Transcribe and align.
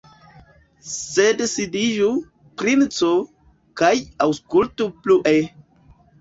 Sed 0.91 1.43
sidiĝu, 1.51 2.07
princo, 2.61 3.11
kaj 3.83 3.93
aŭskultu 4.27 4.89
plue! 5.05 5.37